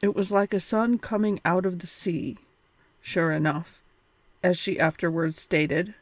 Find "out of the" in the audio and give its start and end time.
1.46-1.88